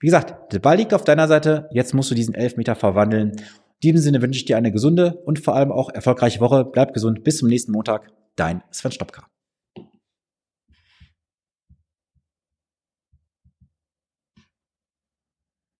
Wie 0.00 0.06
gesagt, 0.06 0.52
der 0.52 0.58
Ball 0.58 0.76
liegt 0.76 0.92
auf 0.92 1.04
deiner 1.04 1.28
Seite, 1.28 1.68
jetzt 1.72 1.94
musst 1.94 2.10
du 2.10 2.14
diesen 2.14 2.34
Elfmeter 2.34 2.74
verwandeln. 2.74 3.30
In 3.30 3.40
diesem 3.82 4.02
Sinne 4.02 4.22
wünsche 4.22 4.38
ich 4.38 4.44
dir 4.44 4.56
eine 4.56 4.72
gesunde 4.72 5.22
und 5.24 5.38
vor 5.38 5.54
allem 5.54 5.72
auch 5.72 5.90
erfolgreiche 5.90 6.40
Woche. 6.40 6.64
Bleib 6.64 6.92
gesund, 6.92 7.24
bis 7.24 7.38
zum 7.38 7.48
nächsten 7.48 7.72
Montag. 7.72 8.08
Dein 8.36 8.62
Sven 8.70 8.92
Stopka. 8.92 9.31